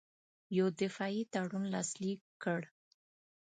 [0.57, 2.59] یو دفاعي تړون لاسلیک کړ.